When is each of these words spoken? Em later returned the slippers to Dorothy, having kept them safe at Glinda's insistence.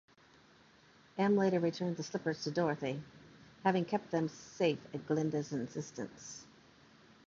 Em 1.15 1.37
later 1.37 1.59
returned 1.59 1.95
the 1.95 2.01
slippers 2.01 2.43
to 2.43 2.49
Dorothy, 2.49 3.03
having 3.63 3.85
kept 3.85 4.09
them 4.09 4.29
safe 4.29 4.79
at 4.95 5.05
Glinda's 5.05 5.53
insistence. 5.53 6.43